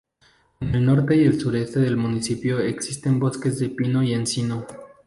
En 0.61 0.73
el 0.73 0.83
norte 0.83 1.15
y 1.15 1.25
el 1.25 1.39
sureste 1.39 1.79
del 1.79 1.95
municipio 1.95 2.57
existen 2.57 3.19
bosques 3.19 3.59
de 3.59 3.69
pino 3.69 4.01
y 4.01 4.15
encino. 4.15 4.65